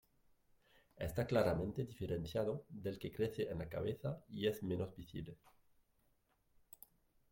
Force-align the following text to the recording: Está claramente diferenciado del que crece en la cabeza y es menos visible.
Está 0.97 1.27
claramente 1.27 1.85
diferenciado 1.85 2.65
del 2.69 2.97
que 2.97 3.11
crece 3.11 3.51
en 3.51 3.59
la 3.59 3.69
cabeza 3.69 4.17
y 4.29 4.47
es 4.47 4.63
menos 4.63 4.95
visible. 4.95 5.37